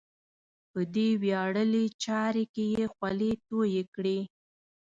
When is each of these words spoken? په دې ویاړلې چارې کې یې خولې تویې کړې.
په 0.71 0.79
دې 0.95 1.09
ویاړلې 1.21 1.85
چارې 2.03 2.43
کې 2.53 2.65
یې 2.75 2.85
خولې 2.93 3.31
تویې 3.47 3.83
کړې. 3.95 4.19